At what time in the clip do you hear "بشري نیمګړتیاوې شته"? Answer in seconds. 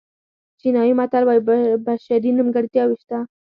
1.85-3.17